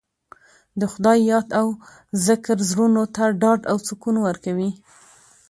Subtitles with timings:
[0.79, 1.67] د خدای یاد او
[2.27, 4.71] ذکر زړونو ته ډاډ او سکون ورکوي.